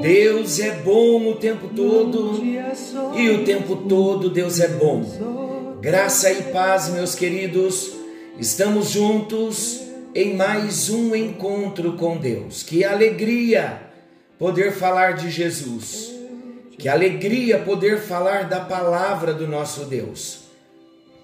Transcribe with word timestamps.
Deus 0.00 0.60
é 0.60 0.70
bom 0.82 1.28
o 1.28 1.34
tempo 1.36 1.68
todo 1.74 2.42
e 3.16 3.30
o 3.30 3.44
tempo 3.44 3.76
todo 3.88 4.30
Deus 4.30 4.60
é 4.60 4.68
bom. 4.68 5.78
Graça 5.80 6.30
e 6.32 6.42
paz, 6.44 6.88
meus 6.90 7.14
queridos, 7.14 7.92
estamos 8.38 8.90
juntos 8.90 9.82
em 10.14 10.34
mais 10.34 10.88
um 10.88 11.14
encontro 11.14 11.94
com 11.94 12.16
Deus. 12.16 12.62
Que 12.62 12.84
alegria 12.84 13.82
poder 14.38 14.72
falar 14.72 15.12
de 15.12 15.30
Jesus. 15.30 16.14
Que 16.78 16.88
alegria 16.88 17.58
poder 17.58 18.00
falar 18.00 18.48
da 18.48 18.60
palavra 18.60 19.32
do 19.32 19.46
nosso 19.46 19.84
Deus. 19.84 20.44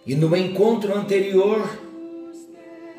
E 0.07 0.15
no 0.15 0.35
encontro 0.37 0.97
anterior, 0.97 1.69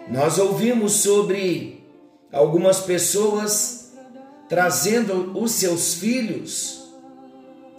nós 0.09 0.38
ouvimos 0.38 0.94
sobre 0.94 1.83
algumas 2.31 2.80
pessoas 2.81 3.80
trazendo 4.52 5.31
os 5.39 5.53
seus 5.53 5.94
filhos, 5.94 6.83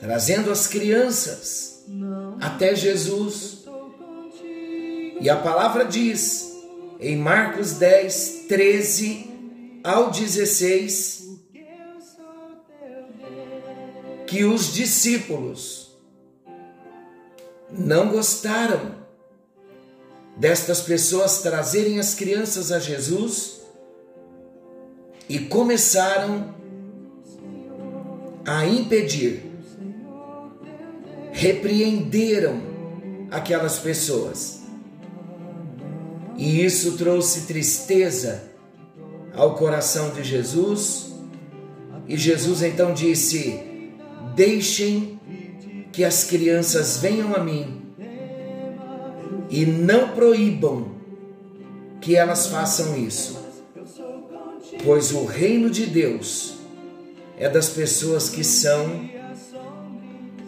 trazendo 0.00 0.50
as 0.50 0.66
crianças 0.66 1.84
até 2.40 2.74
Jesus. 2.74 3.66
E 5.20 5.28
a 5.28 5.36
palavra 5.36 5.84
diz 5.84 6.50
em 6.98 7.14
Marcos 7.14 7.72
10, 7.72 8.46
13 8.48 9.30
ao 9.84 10.10
16, 10.10 11.40
que 14.26 14.42
os 14.42 14.72
discípulos 14.72 15.94
não 17.70 18.08
gostaram 18.08 18.94
destas 20.38 20.80
pessoas 20.80 21.42
trazerem 21.42 22.00
as 22.00 22.14
crianças 22.14 22.72
a 22.72 22.78
Jesus 22.78 23.60
e 25.28 25.38
começaram 25.38 26.61
a 28.44 28.66
impedir, 28.66 29.42
repreenderam 31.32 32.60
aquelas 33.30 33.78
pessoas. 33.78 34.62
E 36.36 36.64
isso 36.64 36.96
trouxe 36.96 37.42
tristeza 37.46 38.50
ao 39.34 39.54
coração 39.54 40.10
de 40.10 40.22
Jesus. 40.22 41.12
E 42.08 42.16
Jesus 42.16 42.62
então 42.62 42.92
disse: 42.92 43.60
Deixem 44.34 45.20
que 45.92 46.04
as 46.04 46.24
crianças 46.24 46.98
venham 46.98 47.34
a 47.34 47.38
mim 47.38 47.82
e 49.50 49.66
não 49.66 50.08
proíbam 50.08 50.92
que 52.00 52.16
elas 52.16 52.46
façam 52.46 52.96
isso, 52.98 53.38
pois 54.82 55.12
o 55.12 55.24
reino 55.24 55.70
de 55.70 55.86
Deus 55.86 56.61
é 57.42 57.48
das 57.48 57.70
pessoas 57.70 58.28
que 58.28 58.44
são 58.44 59.10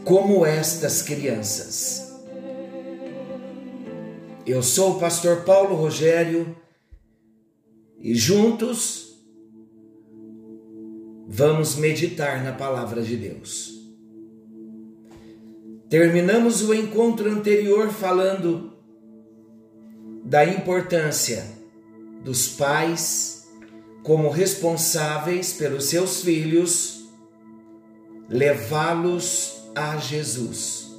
como 0.05 0.47
estas 0.47 1.03
crianças. 1.03 2.15
Eu 4.47 4.62
sou 4.62 4.93
o 4.93 5.00
pastor 5.00 5.43
Paulo 5.43 5.75
Rogério 5.75 6.56
e 7.99 8.15
juntos 8.15 9.19
vamos 11.27 11.75
meditar 11.75 12.44
na 12.44 12.53
palavra 12.53 13.03
de 13.03 13.16
Deus. 13.16 13.72
Terminamos 15.91 16.62
o 16.62 16.72
encontro 16.72 17.28
anterior 17.28 17.91
falando 17.91 18.72
da 20.25 20.44
importância 20.44 21.44
dos 22.22 22.47
pais 22.47 23.44
como 24.04 24.28
responsáveis 24.28 25.54
pelos 25.54 25.87
seus 25.87 26.20
filhos, 26.20 27.09
levá-los 28.28 29.70
a 29.75 29.97
Jesus. 29.97 30.94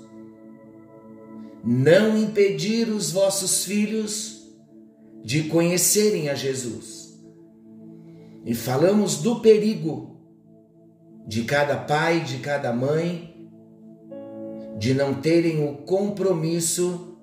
Não 1.64 2.18
impedir 2.18 2.90
os 2.90 3.12
vossos 3.12 3.64
filhos 3.64 4.52
de 5.24 5.44
conhecerem 5.44 6.30
a 6.30 6.34
Jesus. 6.34 7.16
E 8.44 8.56
falamos 8.56 9.18
do 9.18 9.40
perigo 9.40 10.20
de 11.28 11.44
cada 11.44 11.78
pai, 11.78 12.22
de 12.22 12.40
cada 12.40 12.74
mãe, 12.74 13.48
de 14.80 14.96
não 14.96 15.14
terem 15.14 15.64
o 15.64 15.78
compromisso 15.78 17.20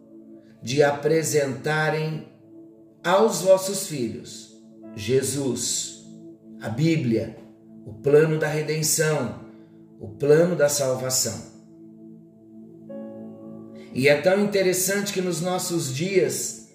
de 0.62 0.80
apresentarem 0.80 2.28
aos 3.02 3.42
vossos 3.42 3.88
filhos 3.88 4.51
Jesus, 4.94 6.04
a 6.60 6.68
Bíblia, 6.68 7.36
o 7.86 7.94
plano 7.94 8.38
da 8.38 8.46
redenção, 8.46 9.40
o 9.98 10.08
plano 10.08 10.54
da 10.54 10.68
salvação. 10.68 11.50
E 13.94 14.08
é 14.08 14.20
tão 14.20 14.40
interessante 14.40 15.12
que 15.12 15.20
nos 15.20 15.40
nossos 15.40 15.94
dias 15.94 16.68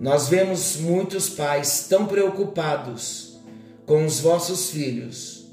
nós 0.00 0.28
vemos 0.28 0.76
muitos 0.76 1.28
pais 1.28 1.86
tão 1.88 2.06
preocupados 2.06 3.40
com 3.86 4.04
os 4.04 4.20
vossos 4.20 4.70
filhos, 4.70 5.46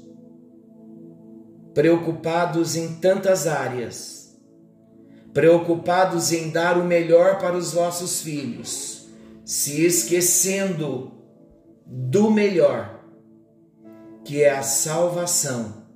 preocupados 1.74 2.76
em 2.76 2.94
tantas 2.96 3.46
áreas, 3.46 4.36
preocupados 5.32 6.32
em 6.32 6.50
dar 6.50 6.76
o 6.78 6.84
melhor 6.84 7.38
para 7.38 7.56
os 7.56 7.72
vossos 7.72 8.20
filhos, 8.22 9.06
se 9.44 9.84
esquecendo 9.84 11.19
do 11.92 12.30
melhor, 12.30 13.04
que 14.24 14.42
é 14.42 14.50
a 14.50 14.62
salvação 14.62 15.88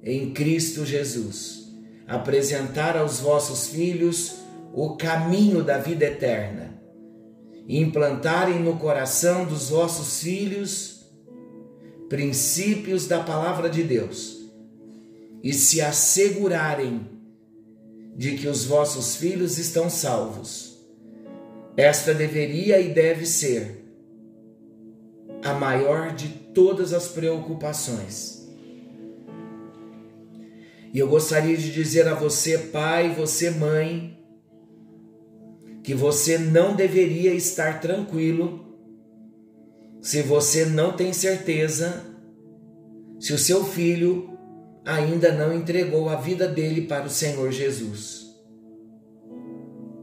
em 0.00 0.32
Cristo 0.32 0.86
Jesus. 0.86 1.64
Apresentar 2.06 2.96
aos 2.96 3.18
vossos 3.18 3.68
filhos 3.68 4.36
o 4.72 4.96
caminho 4.96 5.64
da 5.64 5.78
vida 5.78 6.04
eterna. 6.04 6.80
Implantarem 7.68 8.60
no 8.60 8.76
coração 8.78 9.44
dos 9.44 9.70
vossos 9.70 10.20
filhos 10.20 10.94
princípios 12.08 13.08
da 13.08 13.20
palavra 13.20 13.68
de 13.68 13.82
Deus 13.82 14.38
e 15.42 15.52
se 15.52 15.80
assegurarem 15.80 17.08
de 18.14 18.36
que 18.36 18.46
os 18.46 18.64
vossos 18.64 19.16
filhos 19.16 19.58
estão 19.58 19.90
salvos. 19.90 20.78
Esta 21.76 22.14
deveria 22.14 22.78
e 22.78 22.92
deve 22.92 23.26
ser 23.26 23.83
a 25.44 25.52
maior 25.52 26.14
de 26.14 26.28
todas 26.28 26.92
as 26.92 27.08
preocupações. 27.08 28.48
E 30.92 30.98
eu 30.98 31.08
gostaria 31.08 31.56
de 31.56 31.72
dizer 31.72 32.08
a 32.08 32.14
você, 32.14 32.56
pai, 32.56 33.12
você, 33.14 33.50
mãe, 33.50 34.18
que 35.82 35.92
você 35.94 36.38
não 36.38 36.74
deveria 36.74 37.34
estar 37.34 37.80
tranquilo 37.80 38.64
se 40.00 40.22
você 40.22 40.64
não 40.64 40.92
tem 40.92 41.12
certeza 41.12 42.04
se 43.18 43.32
o 43.32 43.38
seu 43.38 43.64
filho 43.64 44.38
ainda 44.84 45.32
não 45.32 45.54
entregou 45.54 46.08
a 46.08 46.16
vida 46.16 46.46
dele 46.46 46.82
para 46.82 47.06
o 47.06 47.10
Senhor 47.10 47.50
Jesus. 47.50 48.24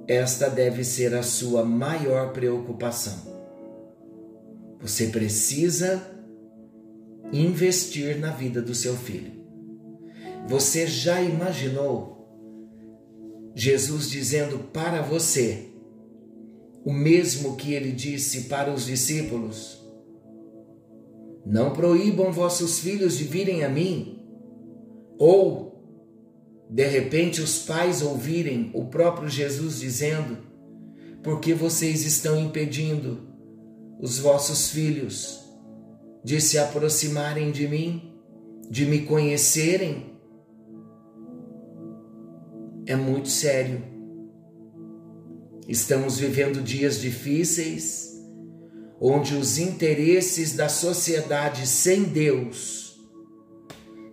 Esta 0.08 0.50
deve 0.50 0.84
ser 0.84 1.14
a 1.14 1.24
sua 1.24 1.64
maior 1.64 2.34
preocupação. 2.34 3.31
Você 4.82 5.08
precisa 5.08 6.02
investir 7.32 8.20
na 8.20 8.32
vida 8.32 8.62
do 8.62 8.74
seu 8.74 8.96
filho. 8.96 9.32
Você 10.48 10.88
já 10.88 11.22
imaginou 11.22 12.12
Jesus 13.54 14.10
dizendo 14.10 14.60
para 14.74 15.02
você 15.02 15.68
o 16.84 16.92
mesmo 16.92 17.56
que 17.56 17.74
ele 17.74 17.92
disse 17.92 18.46
para 18.46 18.74
os 18.74 18.86
discípulos? 18.86 19.80
Não 21.46 21.74
proíbam 21.74 22.32
vossos 22.32 22.80
filhos 22.80 23.18
de 23.18 23.24
virem 23.24 23.64
a 23.64 23.70
mim. 23.70 24.20
Ou, 25.20 25.86
de 26.70 26.88
repente, 26.88 27.40
os 27.40 27.60
pais 27.60 28.02
ouvirem 28.02 28.72
o 28.74 28.86
próprio 28.86 29.30
Jesus 29.30 29.80
dizendo: 29.80 30.38
porque 31.24 31.54
vocês 31.54 32.06
estão 32.06 32.40
impedindo 32.40 33.31
os 34.02 34.20
vossos 34.20 34.72
filhos 34.72 35.40
de 36.24 36.42
se 36.42 36.58
aproximarem 36.58 37.52
de 37.52 37.68
mim? 37.68 38.12
de 38.72 38.86
me 38.86 39.02
conhecerem 39.02 40.18
é 42.86 42.96
muito 42.96 43.28
sério. 43.28 43.84
Estamos 45.68 46.18
vivendo 46.18 46.64
dias 46.64 46.98
difíceis, 47.02 48.18
onde 48.98 49.36
os 49.36 49.58
interesses 49.58 50.56
da 50.56 50.70
sociedade 50.70 51.68
sem 51.68 52.04
Deus 52.04 52.98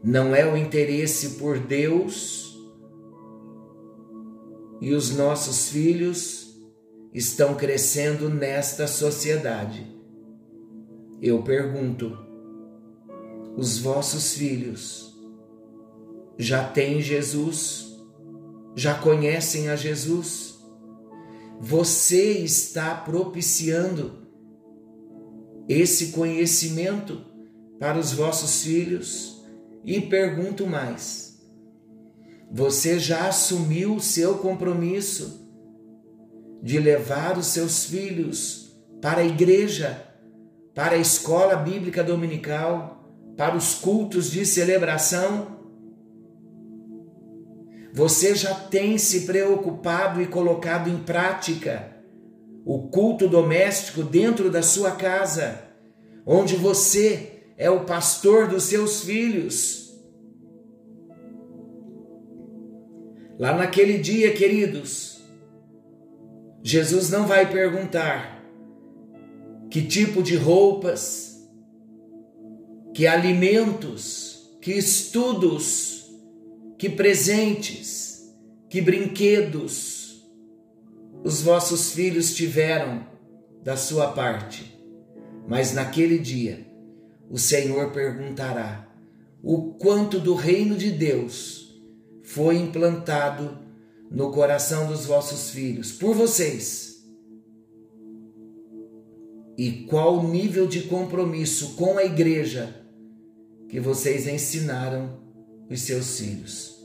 não 0.02 0.34
é 0.34 0.44
o 0.44 0.56
interesse 0.56 1.36
por 1.36 1.60
Deus, 1.60 2.58
e 4.80 4.92
os 4.92 5.16
nossos 5.16 5.68
filhos 5.68 6.47
estão 7.12 7.54
crescendo 7.54 8.28
nesta 8.28 8.86
sociedade. 8.86 9.86
Eu 11.20 11.42
pergunto: 11.42 12.16
os 13.56 13.78
vossos 13.78 14.34
filhos 14.34 15.18
já 16.36 16.64
têm 16.68 17.00
Jesus? 17.00 17.86
Já 18.76 18.94
conhecem 18.94 19.68
a 19.68 19.76
Jesus? 19.76 20.58
Você 21.60 22.30
está 22.38 22.94
propiciando 22.94 24.28
esse 25.68 26.12
conhecimento 26.12 27.24
para 27.80 27.98
os 27.98 28.12
vossos 28.12 28.62
filhos? 28.62 29.44
E 29.84 30.00
pergunto 30.00 30.66
mais: 30.66 31.42
você 32.52 32.98
já 32.98 33.28
assumiu 33.28 33.96
o 33.96 34.00
seu 34.00 34.38
compromisso 34.38 35.47
de 36.62 36.78
levar 36.78 37.38
os 37.38 37.46
seus 37.46 37.84
filhos 37.84 38.76
para 39.00 39.20
a 39.20 39.24
igreja, 39.24 40.04
para 40.74 40.96
a 40.96 40.98
escola 40.98 41.56
bíblica 41.56 42.02
dominical, 42.02 43.04
para 43.36 43.56
os 43.56 43.74
cultos 43.74 44.30
de 44.30 44.44
celebração? 44.44 45.58
Você 47.92 48.34
já 48.34 48.54
tem 48.54 48.98
se 48.98 49.22
preocupado 49.22 50.20
e 50.20 50.26
colocado 50.26 50.88
em 50.88 50.98
prática 50.98 51.96
o 52.64 52.88
culto 52.88 53.26
doméstico 53.26 54.02
dentro 54.02 54.50
da 54.50 54.62
sua 54.62 54.90
casa, 54.92 55.62
onde 56.26 56.54
você 56.54 57.42
é 57.56 57.70
o 57.70 57.84
pastor 57.84 58.46
dos 58.46 58.64
seus 58.64 59.02
filhos. 59.02 59.98
Lá 63.38 63.56
naquele 63.56 63.98
dia, 63.98 64.32
queridos, 64.34 65.17
Jesus 66.70 67.08
não 67.08 67.26
vai 67.26 67.50
perguntar 67.50 68.44
que 69.70 69.80
tipo 69.80 70.22
de 70.22 70.36
roupas, 70.36 71.48
que 72.92 73.06
alimentos, 73.06 74.50
que 74.60 74.72
estudos 74.72 76.04
que 76.76 76.90
presentes, 76.90 78.30
que 78.68 78.82
brinquedos 78.82 80.30
os 81.24 81.40
vossos 81.40 81.94
filhos 81.94 82.34
tiveram 82.34 83.06
da 83.64 83.74
sua 83.74 84.12
parte. 84.12 84.78
Mas 85.48 85.72
naquele 85.72 86.18
dia 86.18 86.66
o 87.30 87.38
Senhor 87.38 87.92
perguntará 87.92 88.86
o 89.42 89.72
quanto 89.72 90.20
do 90.20 90.34
reino 90.34 90.76
de 90.76 90.90
Deus 90.90 91.80
foi 92.22 92.56
implantado 92.58 93.67
no 94.10 94.30
coração 94.30 94.86
dos 94.86 95.06
vossos 95.06 95.50
filhos 95.50 95.92
por 95.92 96.14
vocês. 96.14 97.04
E 99.56 99.84
qual 99.88 100.18
o 100.18 100.28
nível 100.28 100.66
de 100.66 100.82
compromisso 100.82 101.74
com 101.74 101.98
a 101.98 102.04
igreja 102.04 102.78
que 103.68 103.78
vocês 103.78 104.26
ensinaram 104.26 105.20
os 105.68 105.82
seus 105.82 106.18
filhos. 106.18 106.78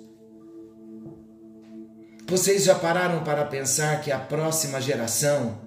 Vocês 2.28 2.64
já 2.64 2.76
pararam 2.76 3.24
para 3.24 3.46
pensar 3.46 4.02
que 4.02 4.12
a 4.12 4.20
próxima 4.20 4.82
geração, 4.82 5.62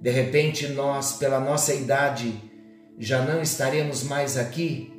de 0.00 0.10
repente 0.10 0.68
nós, 0.68 1.14
pela 1.14 1.40
nossa 1.40 1.74
idade, 1.74 2.34
já 2.98 3.24
não 3.24 3.42
estaremos 3.42 4.02
mais 4.02 4.36
aqui? 4.36 4.92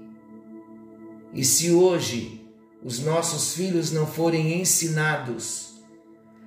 E 1.33 1.43
se 1.43 1.71
hoje 1.71 2.45
os 2.83 2.99
nossos 2.99 3.53
filhos 3.55 3.91
não 3.91 4.05
forem 4.05 4.59
ensinados 4.61 5.74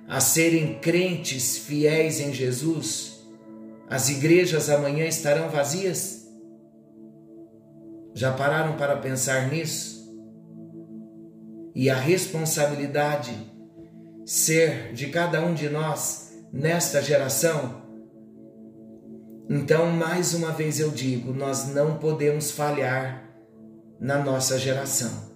a 0.09 0.19
serem 0.19 0.79
crentes 0.79 1.57
fiéis 1.57 2.19
em 2.19 2.33
Jesus, 2.33 3.23
as 3.87 4.09
igrejas 4.09 4.69
amanhã 4.69 5.05
estarão 5.05 5.49
vazias? 5.49 6.27
Já 8.13 8.33
pararam 8.33 8.75
para 8.75 8.97
pensar 8.97 9.49
nisso? 9.49 9.99
e 11.79 11.89
a 11.89 11.95
responsabilidade 11.95 13.31
ser 14.25 14.91
de 14.91 15.07
cada 15.07 15.41
um 15.41 15.53
de 15.53 15.69
nós 15.69 16.33
nesta 16.51 17.01
geração, 17.01 17.81
então 19.49 19.89
mais 19.89 20.33
uma 20.33 20.51
vez 20.51 20.79
eu 20.79 20.89
digo: 20.89 21.33
nós 21.33 21.69
não 21.69 21.97
podemos 21.97 22.51
falhar 22.51 23.23
na 23.97 24.21
nossa 24.21 24.59
geração. 24.59 25.29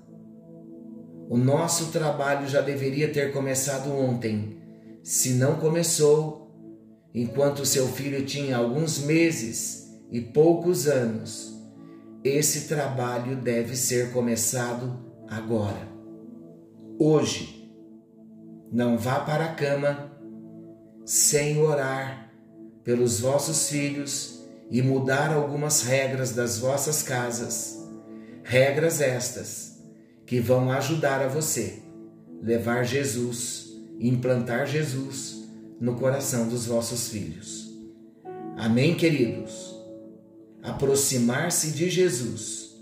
O 1.30 1.38
nosso 1.38 1.94
trabalho 1.94 2.46
já 2.46 2.60
deveria 2.60 3.12
ter 3.12 3.31
começado 3.31 3.90
ontem. 3.92 4.62
Se 5.03 5.33
não 5.33 5.59
começou, 5.59 6.50
enquanto 7.13 7.65
seu 7.65 7.88
filho 7.88 8.25
tinha 8.25 8.57
alguns 8.57 9.00
meses 9.00 9.91
e 10.09 10.21
poucos 10.21 10.88
anos, 10.88 11.53
esse 12.23 12.67
trabalho 12.67 13.35
deve 13.35 13.75
ser 13.75 14.11
começado 14.11 14.97
agora 15.27 15.94
hoje. 17.00 17.69
Não 18.71 18.97
vá 18.97 19.19
para 19.19 19.45
a 19.45 19.53
cama 19.53 20.11
sem 21.05 21.59
orar 21.61 22.31
pelos 22.83 23.19
vossos 23.19 23.69
filhos 23.69 24.41
e 24.71 24.81
mudar 24.81 25.31
algumas 25.33 25.83
regras 25.83 26.31
das 26.31 26.57
vossas 26.59 27.03
casas. 27.03 27.77
Regras 28.44 29.01
estas 29.01 29.83
que 30.25 30.39
vão 30.39 30.71
ajudar 30.71 31.21
a 31.21 31.27
você 31.27 31.83
levar 32.41 32.83
Jesus, 32.83 33.73
implantar 34.00 34.68
Jesus 34.68 35.44
no 35.80 35.95
coração 35.95 36.48
dos 36.48 36.66
vossos 36.66 37.10
filhos. 37.10 37.72
Amém, 38.57 38.95
queridos? 38.95 39.74
Aproximar-se 40.62 41.72
de 41.72 41.90
Jesus 41.90 42.75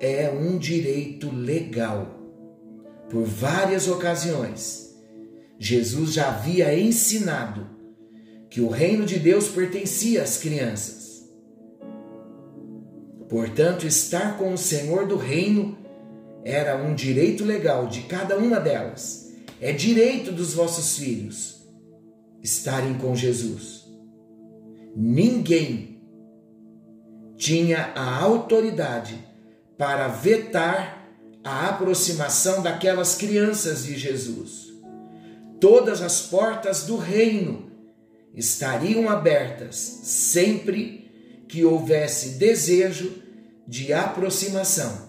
é 0.00 0.30
um 0.30 0.58
direito 0.58 1.30
legal 1.30 2.22
por 3.12 3.24
várias 3.24 3.88
ocasiões, 3.88 4.96
Jesus 5.58 6.14
já 6.14 6.28
havia 6.28 6.74
ensinado 6.74 7.66
que 8.48 8.62
o 8.62 8.68
reino 8.68 9.04
de 9.04 9.18
Deus 9.18 9.48
pertencia 9.48 10.22
às 10.22 10.38
crianças. 10.38 11.30
Portanto, 13.28 13.86
estar 13.86 14.38
com 14.38 14.54
o 14.54 14.58
Senhor 14.58 15.06
do 15.06 15.18
reino 15.18 15.76
era 16.42 16.74
um 16.74 16.94
direito 16.94 17.44
legal 17.44 17.86
de 17.86 18.00
cada 18.04 18.38
uma 18.38 18.58
delas. 18.58 19.21
É 19.62 19.70
direito 19.70 20.32
dos 20.32 20.54
vossos 20.54 20.98
filhos 20.98 21.62
estarem 22.42 22.94
com 22.94 23.14
Jesus. 23.14 23.84
Ninguém 24.96 26.02
tinha 27.36 27.92
a 27.94 28.18
autoridade 28.18 29.24
para 29.78 30.08
vetar 30.08 31.08
a 31.44 31.68
aproximação 31.68 32.60
daquelas 32.60 33.14
crianças 33.14 33.84
de 33.84 33.96
Jesus. 33.96 34.72
Todas 35.60 36.02
as 36.02 36.22
portas 36.22 36.82
do 36.82 36.96
reino 36.96 37.70
estariam 38.34 39.08
abertas 39.08 39.76
sempre 39.76 41.44
que 41.48 41.64
houvesse 41.64 42.30
desejo 42.30 43.12
de 43.68 43.92
aproximação 43.92 45.08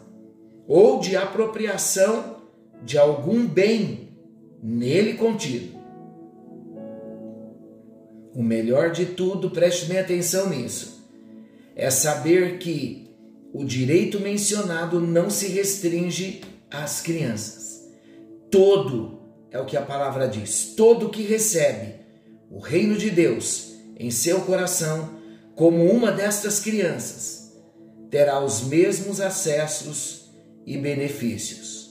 ou 0.67 0.99
de 0.99 1.15
apropriação 1.15 2.43
de 2.83 2.99
algum 2.99 3.47
bem 3.47 4.12
nele 4.63 5.15
contido. 5.15 5.77
O 8.33 8.41
melhor 8.41 8.91
de 8.91 9.07
tudo, 9.07 9.51
preste 9.51 9.85
bem 9.87 9.99
atenção 9.99 10.49
nisso, 10.49 11.05
é 11.75 11.89
saber 11.89 12.57
que 12.59 13.09
o 13.53 13.65
direito 13.65 14.19
mencionado 14.19 15.01
não 15.01 15.29
se 15.29 15.47
restringe 15.47 16.41
às 16.71 17.01
crianças. 17.01 17.83
Todo, 18.49 19.19
é 19.51 19.59
o 19.59 19.65
que 19.65 19.75
a 19.75 19.81
palavra 19.81 20.27
diz, 20.27 20.73
todo 20.75 21.09
que 21.09 21.23
recebe 21.23 21.95
o 22.49 22.59
reino 22.59 22.97
de 22.97 23.09
Deus 23.09 23.73
em 23.99 24.09
seu 24.09 24.41
coração 24.41 25.19
como 25.55 25.83
uma 25.85 26.11
destas 26.11 26.59
crianças 26.59 27.51
terá 28.09 28.43
os 28.43 28.61
mesmos 28.61 29.19
acessos 29.19 30.29
e 30.65 30.77
benefícios. 30.77 31.82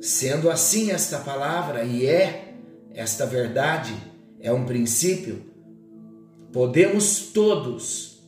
Sendo 0.00 0.50
assim 0.50 0.90
esta 0.90 1.18
palavra, 1.18 1.84
e 1.84 2.06
é 2.06 2.54
esta 2.92 3.26
verdade, 3.26 3.94
é 4.40 4.52
um 4.52 4.64
princípio, 4.64 5.44
podemos 6.52 7.32
todos 7.32 8.22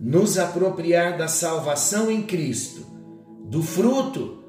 nos 0.00 0.38
apropriar 0.38 1.18
da 1.18 1.28
salvação 1.28 2.10
em 2.10 2.22
Cristo 2.22 2.86
do 3.48 3.62
fruto 3.62 4.44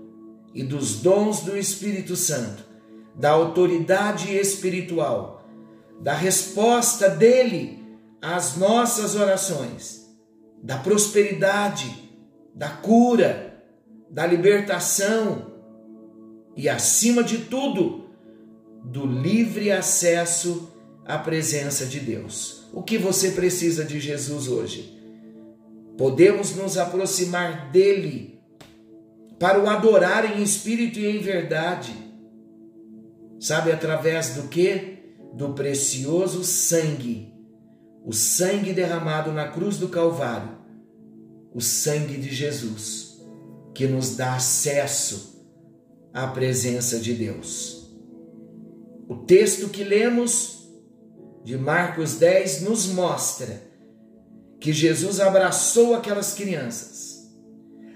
e 0.54 0.64
dos 0.64 1.02
dons 1.02 1.42
do 1.42 1.58
Espírito 1.58 2.16
Santo, 2.16 2.66
da 3.16 3.32
autoridade 3.32 4.36
espiritual, 4.36 5.48
da 6.02 6.14
resposta 6.14 7.10
dele 7.10 7.80
às 8.22 8.58
nossas 8.58 9.16
orações, 9.16 10.06
da 10.62 10.78
prosperidade, 10.78 12.12
da 12.54 12.70
cura, 12.70 13.64
da 14.10 14.26
libertação 14.26 15.49
e, 16.60 16.68
acima 16.68 17.24
de 17.24 17.38
tudo, 17.38 18.10
do 18.84 19.06
livre 19.06 19.72
acesso 19.72 20.70
à 21.06 21.18
presença 21.18 21.86
de 21.86 22.02
Deus. 22.02 22.66
O 22.74 22.84
que 22.84 22.98
você 22.98 23.32
precisa 23.32 23.86
de 23.86 23.98
Jesus 23.98 24.50
hoje? 24.50 24.94
Podemos 25.98 26.54
nos 26.58 26.78
aproximar 26.78 27.72
dele 27.72 28.42
para 29.40 29.58
o 29.58 29.70
adorar 29.70 30.38
em 30.38 30.44
espírito 30.44 31.00
e 31.00 31.08
em 31.08 31.20
verdade. 31.20 31.94
Sabe 33.40 33.72
através 33.72 34.32
do 34.36 34.50
que? 34.50 35.00
Do 35.34 35.54
precioso 35.54 36.44
sangue, 36.44 37.34
o 38.04 38.12
sangue 38.12 38.74
derramado 38.74 39.32
na 39.32 39.48
cruz 39.48 39.78
do 39.78 39.88
Calvário, 39.88 40.58
o 41.54 41.62
sangue 41.62 42.18
de 42.18 42.36
Jesus, 42.36 43.18
que 43.74 43.88
nos 43.88 44.18
dá 44.18 44.36
acesso 44.36 45.39
à 46.14 46.28
presença 46.28 47.00
de 47.00 47.14
Deus. 47.14 47.90
O 49.08 49.16
texto 49.16 49.70
que 49.70 49.84
lemos 49.84 50.68
de 51.44 51.58
Marcos 51.58 52.16
10 52.16 52.62
nos 52.62 52.88
mostra 52.88 53.62
que 54.60 54.74
Jesus 54.74 55.20
abraçou 55.20 55.96
aquelas 55.96 56.34
crianças, 56.34 57.28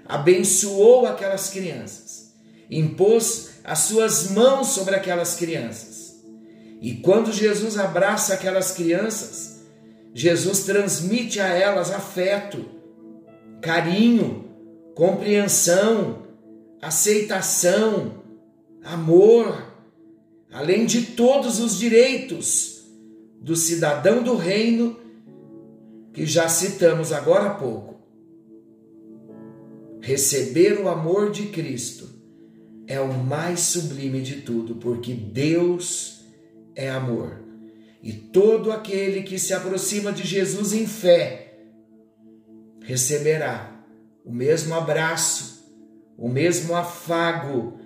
abençoou 0.06 1.06
aquelas 1.06 1.50
crianças, 1.50 2.34
impôs 2.70 3.50
as 3.62 3.80
suas 3.80 4.30
mãos 4.30 4.68
sobre 4.68 4.94
aquelas 4.94 5.36
crianças. 5.36 6.16
E 6.80 6.96
quando 6.96 7.32
Jesus 7.32 7.78
abraça 7.78 8.34
aquelas 8.34 8.72
crianças, 8.72 9.62
Jesus 10.12 10.64
transmite 10.64 11.40
a 11.40 11.48
elas 11.48 11.90
afeto, 11.90 12.64
carinho, 13.60 14.44
compreensão, 14.94 16.23
aceitação, 16.86 18.22
amor, 18.82 19.74
além 20.52 20.84
de 20.84 21.02
todos 21.02 21.58
os 21.58 21.78
direitos 21.78 22.84
do 23.40 23.56
cidadão 23.56 24.22
do 24.22 24.36
reino 24.36 24.98
que 26.12 26.26
já 26.26 26.48
citamos 26.48 27.12
agora 27.12 27.46
há 27.46 27.54
pouco. 27.54 27.94
Receber 30.00 30.78
o 30.80 30.88
amor 30.88 31.30
de 31.30 31.46
Cristo 31.46 32.08
é 32.86 33.00
o 33.00 33.12
mais 33.12 33.60
sublime 33.60 34.20
de 34.20 34.42
tudo, 34.42 34.76
porque 34.76 35.14
Deus 35.14 36.24
é 36.74 36.90
amor. 36.90 37.42
E 38.02 38.12
todo 38.12 38.70
aquele 38.70 39.22
que 39.22 39.38
se 39.38 39.54
aproxima 39.54 40.12
de 40.12 40.22
Jesus 40.22 40.74
em 40.74 40.86
fé 40.86 41.58
receberá 42.82 43.82
o 44.22 44.30
mesmo 44.32 44.74
abraço, 44.74 45.53
o 46.16 46.28
mesmo 46.28 46.74
afago 46.74 47.78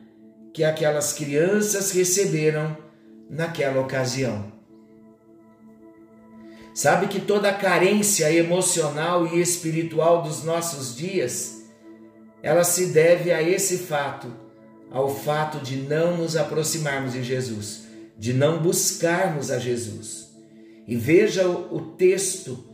que 0.52 0.64
aquelas 0.64 1.12
crianças 1.12 1.90
receberam 1.92 2.76
naquela 3.28 3.80
ocasião. 3.80 4.52
Sabe 6.74 7.08
que 7.08 7.20
toda 7.20 7.52
carência 7.52 8.32
emocional 8.32 9.26
e 9.26 9.40
espiritual 9.40 10.22
dos 10.22 10.44
nossos 10.44 10.94
dias, 10.94 11.64
ela 12.42 12.62
se 12.62 12.86
deve 12.86 13.32
a 13.32 13.42
esse 13.42 13.78
fato, 13.78 14.32
ao 14.90 15.12
fato 15.14 15.58
de 15.58 15.76
não 15.76 16.16
nos 16.16 16.36
aproximarmos 16.36 17.14
de 17.14 17.22
Jesus, 17.24 17.82
de 18.16 18.32
não 18.32 18.62
buscarmos 18.62 19.50
a 19.50 19.58
Jesus. 19.58 20.28
E 20.86 20.96
veja 20.96 21.48
o, 21.48 21.80
texto, 21.96 22.64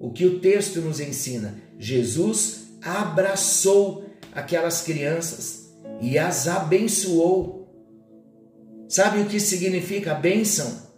o 0.00 0.10
que 0.10 0.24
o 0.26 0.40
texto 0.40 0.80
nos 0.80 0.98
ensina. 0.98 1.54
Jesus 1.78 2.78
abraçou 2.82 4.01
aquelas 4.32 4.82
crianças 4.82 5.72
e 6.00 6.18
as 6.18 6.48
abençoou. 6.48 7.68
Sabe 8.88 9.20
o 9.20 9.26
que 9.26 9.38
significa 9.38 10.14
bênção? 10.14 10.90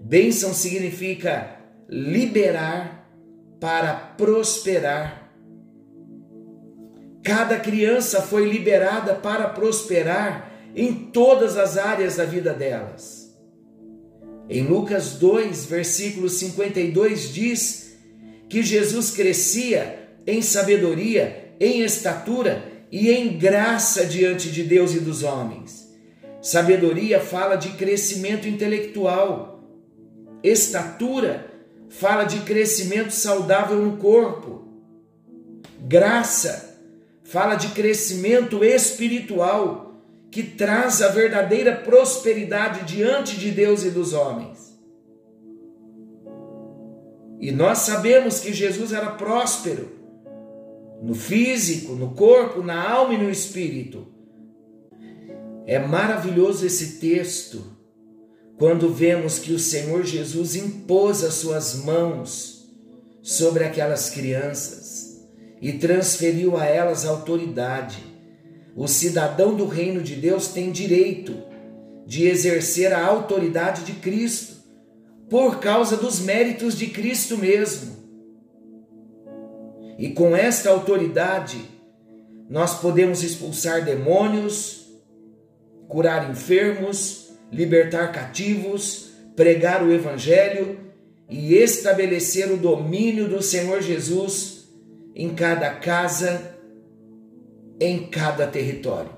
Bênção 0.00 0.52
significa 0.52 1.58
liberar 1.88 3.08
para 3.60 3.94
prosperar. 3.94 5.32
Cada 7.22 7.58
criança 7.58 8.20
foi 8.20 8.46
liberada 8.48 9.14
para 9.14 9.48
prosperar 9.48 10.52
em 10.76 10.92
todas 10.92 11.56
as 11.56 11.78
áreas 11.78 12.16
da 12.16 12.24
vida 12.24 12.52
delas. 12.52 13.34
Em 14.48 14.62
Lucas 14.62 15.14
2, 15.14 15.64
versículo 15.64 16.28
52 16.28 17.32
diz 17.32 17.96
que 18.48 18.62
Jesus 18.62 19.10
crescia 19.10 20.10
em 20.26 20.42
sabedoria, 20.42 21.43
em 21.60 21.80
estatura 21.80 22.72
e 22.90 23.10
em 23.10 23.36
graça 23.36 24.06
diante 24.06 24.50
de 24.50 24.62
Deus 24.62 24.94
e 24.94 25.00
dos 25.00 25.22
homens. 25.22 25.92
Sabedoria 26.40 27.20
fala 27.20 27.56
de 27.56 27.70
crescimento 27.70 28.46
intelectual. 28.46 29.64
Estatura 30.42 31.50
fala 31.88 32.24
de 32.24 32.40
crescimento 32.40 33.12
saudável 33.12 33.78
no 33.80 33.96
corpo. 33.96 34.68
Graça 35.80 36.78
fala 37.24 37.54
de 37.54 37.68
crescimento 37.68 38.62
espiritual 38.62 40.02
que 40.30 40.42
traz 40.42 41.00
a 41.00 41.08
verdadeira 41.08 41.74
prosperidade 41.76 42.84
diante 42.84 43.36
de 43.36 43.50
Deus 43.50 43.84
e 43.84 43.90
dos 43.90 44.12
homens. 44.12 44.74
E 47.40 47.52
nós 47.52 47.78
sabemos 47.78 48.40
que 48.40 48.52
Jesus 48.52 48.92
era 48.92 49.12
próspero 49.12 49.93
no 51.04 51.14
físico, 51.14 51.92
no 51.92 52.12
corpo, 52.12 52.62
na 52.62 52.90
alma 52.90 53.12
e 53.12 53.18
no 53.18 53.30
espírito. 53.30 54.06
É 55.66 55.78
maravilhoso 55.78 56.64
esse 56.64 56.98
texto 56.98 57.62
quando 58.56 58.92
vemos 58.92 59.38
que 59.38 59.52
o 59.52 59.58
Senhor 59.58 60.02
Jesus 60.04 60.56
impôs 60.56 61.22
as 61.22 61.34
suas 61.34 61.84
mãos 61.84 62.74
sobre 63.20 63.64
aquelas 63.64 64.08
crianças 64.08 65.28
e 65.60 65.74
transferiu 65.74 66.56
a 66.56 66.64
elas 66.64 67.04
autoridade. 67.04 67.98
O 68.74 68.88
cidadão 68.88 69.54
do 69.54 69.66
reino 69.66 70.02
de 70.02 70.16
Deus 70.16 70.48
tem 70.48 70.72
direito 70.72 71.36
de 72.06 72.26
exercer 72.26 72.94
a 72.94 73.04
autoridade 73.04 73.84
de 73.84 73.92
Cristo 73.92 74.54
por 75.28 75.60
causa 75.60 75.98
dos 75.98 76.20
méritos 76.20 76.78
de 76.78 76.86
Cristo 76.86 77.36
mesmo. 77.36 78.03
E 79.98 80.10
com 80.10 80.34
esta 80.34 80.70
autoridade, 80.70 81.60
nós 82.48 82.80
podemos 82.80 83.22
expulsar 83.22 83.84
demônios, 83.84 84.86
curar 85.88 86.30
enfermos, 86.30 87.32
libertar 87.50 88.12
cativos, 88.12 89.10
pregar 89.36 89.82
o 89.82 89.92
Evangelho 89.92 90.78
e 91.28 91.54
estabelecer 91.54 92.50
o 92.52 92.56
domínio 92.56 93.28
do 93.28 93.42
Senhor 93.42 93.80
Jesus 93.80 94.68
em 95.14 95.34
cada 95.34 95.70
casa, 95.76 96.56
em 97.80 98.06
cada 98.08 98.46
território. 98.46 99.10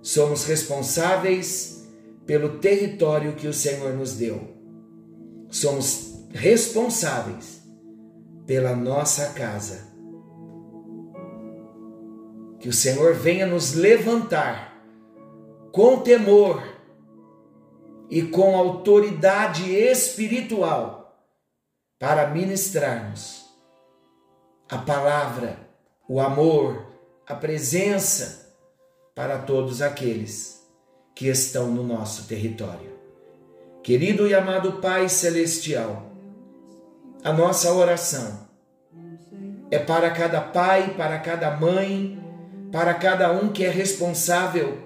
Somos 0.00 0.44
responsáveis 0.44 1.88
pelo 2.26 2.58
território 2.58 3.34
que 3.34 3.46
o 3.46 3.52
Senhor 3.52 3.94
nos 3.94 4.14
deu. 4.14 4.40
Somos 5.50 6.24
responsáveis 6.30 7.61
pela 8.46 8.74
nossa 8.74 9.32
casa. 9.32 9.92
Que 12.58 12.68
o 12.68 12.72
Senhor 12.72 13.14
venha 13.14 13.46
nos 13.46 13.74
levantar 13.74 14.72
com 15.72 16.00
temor 16.00 16.62
e 18.10 18.22
com 18.22 18.56
autoridade 18.56 19.74
espiritual 19.74 21.02
para 21.98 22.28
ministrarmos 22.28 23.42
a 24.68 24.78
palavra, 24.78 25.58
o 26.08 26.20
amor, 26.20 26.86
a 27.26 27.34
presença 27.34 28.56
para 29.14 29.38
todos 29.38 29.82
aqueles 29.82 30.62
que 31.14 31.28
estão 31.28 31.70
no 31.70 31.82
nosso 31.82 32.26
território. 32.26 32.92
Querido 33.82 34.26
e 34.26 34.34
amado 34.34 34.80
Pai 34.80 35.08
Celestial, 35.08 36.11
a 37.24 37.32
nossa 37.32 37.72
oração 37.72 38.48
é 39.70 39.78
para 39.78 40.10
cada 40.10 40.40
pai, 40.40 40.94
para 40.94 41.18
cada 41.18 41.50
mãe, 41.56 42.22
para 42.70 42.92
cada 42.94 43.32
um 43.32 43.52
que 43.52 43.64
é 43.64 43.70
responsável 43.70 44.78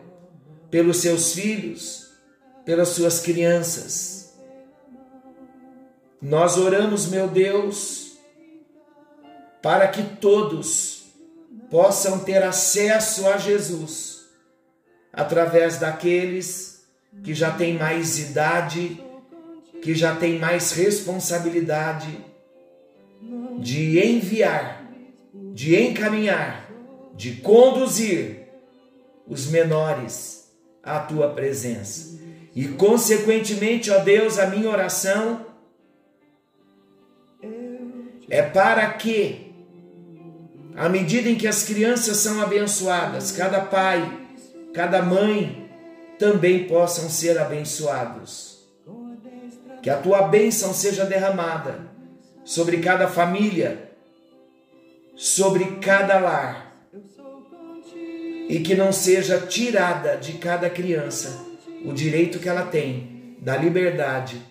pelos 0.70 0.98
seus 0.98 1.32
filhos, 1.32 2.10
pelas 2.64 2.90
suas 2.90 3.20
crianças. 3.20 4.36
Nós 6.20 6.56
oramos, 6.56 7.06
meu 7.06 7.28
Deus, 7.28 8.18
para 9.62 9.88
que 9.88 10.02
todos 10.02 11.06
possam 11.70 12.20
ter 12.20 12.42
acesso 12.42 13.26
a 13.28 13.36
Jesus 13.38 14.26
através 15.12 15.78
daqueles 15.78 16.86
que 17.24 17.34
já 17.34 17.50
têm 17.50 17.78
mais 17.78 18.18
idade, 18.18 19.02
que 19.86 19.94
já 19.94 20.16
têm 20.16 20.36
mais 20.36 20.72
responsabilidade 20.72 22.18
de 23.60 24.04
enviar, 24.04 24.84
de 25.54 25.80
encaminhar, 25.80 26.68
de 27.14 27.36
conduzir 27.36 28.48
os 29.28 29.46
menores 29.46 30.50
à 30.82 30.98
tua 30.98 31.28
presença. 31.28 32.18
E, 32.52 32.66
consequentemente, 32.66 33.88
ó 33.92 34.00
Deus, 34.00 34.40
a 34.40 34.48
minha 34.48 34.68
oração 34.68 35.46
é 38.28 38.42
para 38.42 38.90
que, 38.90 39.54
à 40.74 40.88
medida 40.88 41.30
em 41.30 41.36
que 41.36 41.46
as 41.46 41.62
crianças 41.62 42.16
são 42.16 42.42
abençoadas, 42.42 43.30
cada 43.30 43.60
pai, 43.60 44.26
cada 44.74 45.00
mãe 45.00 45.70
também 46.18 46.66
possam 46.66 47.08
ser 47.08 47.38
abençoados. 47.38 48.55
Que 49.86 49.90
a 49.90 49.98
tua 49.98 50.22
bênção 50.22 50.74
seja 50.74 51.04
derramada 51.04 51.78
sobre 52.44 52.78
cada 52.78 53.06
família, 53.06 53.92
sobre 55.14 55.76
cada 55.76 56.18
lar, 56.18 56.76
e 58.48 58.58
que 58.58 58.74
não 58.74 58.90
seja 58.90 59.38
tirada 59.38 60.16
de 60.16 60.38
cada 60.38 60.68
criança 60.68 61.40
o 61.84 61.92
direito 61.92 62.40
que 62.40 62.48
ela 62.48 62.66
tem 62.66 63.36
da 63.40 63.56
liberdade 63.56 64.42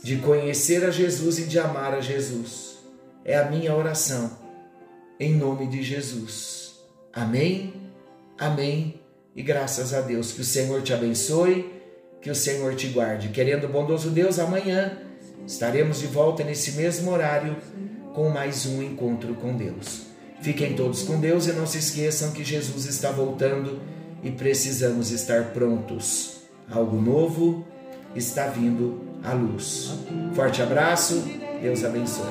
de 0.00 0.18
conhecer 0.18 0.84
a 0.84 0.92
Jesus 0.92 1.40
e 1.40 1.46
de 1.46 1.58
amar 1.58 1.92
a 1.92 2.00
Jesus. 2.00 2.78
É 3.24 3.36
a 3.36 3.50
minha 3.50 3.74
oração, 3.74 4.38
em 5.18 5.34
nome 5.34 5.66
de 5.66 5.82
Jesus. 5.82 6.78
Amém, 7.12 7.90
amém 8.38 9.00
e 9.34 9.42
graças 9.42 9.92
a 9.92 10.00
Deus. 10.00 10.30
Que 10.30 10.42
o 10.42 10.44
Senhor 10.44 10.82
te 10.82 10.94
abençoe, 10.94 11.79
que 12.20 12.30
o 12.30 12.34
Senhor 12.34 12.74
te 12.74 12.88
guarde. 12.88 13.28
Querendo 13.28 13.64
o 13.64 13.68
bondoso 13.68 14.10
Deus, 14.10 14.38
amanhã 14.38 14.98
estaremos 15.46 16.00
de 16.00 16.06
volta 16.06 16.44
nesse 16.44 16.72
mesmo 16.72 17.10
horário 17.10 17.56
com 18.14 18.28
mais 18.28 18.66
um 18.66 18.82
encontro 18.82 19.34
com 19.34 19.56
Deus. 19.56 20.02
Fiquem 20.40 20.74
todos 20.74 21.02
com 21.02 21.20
Deus 21.20 21.46
e 21.46 21.52
não 21.52 21.66
se 21.66 21.78
esqueçam 21.78 22.32
que 22.32 22.42
Jesus 22.42 22.86
está 22.86 23.10
voltando 23.10 23.80
e 24.22 24.30
precisamos 24.30 25.10
estar 25.10 25.52
prontos. 25.52 26.40
Algo 26.70 27.00
novo 27.00 27.64
está 28.14 28.46
vindo 28.46 29.02
à 29.22 29.32
luz. 29.32 29.92
Forte 30.34 30.62
abraço, 30.62 31.22
Deus 31.60 31.84
abençoe. 31.84 32.24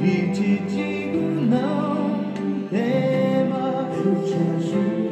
E 0.00 0.32
te 0.32 0.58
digo, 0.68 1.20
não 1.20 2.32
tema, 2.70 3.90
eu 3.96 4.24
te 4.24 4.34
ajudo. 4.34 5.07